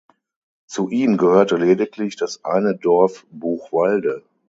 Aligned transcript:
Zu 0.65 0.89
ihm 0.89 1.15
gehörte 1.17 1.57
lediglich 1.57 2.15
das 2.15 2.43
eine 2.43 2.75
Dorf 2.75 3.27
Buchwalde. 3.29 4.23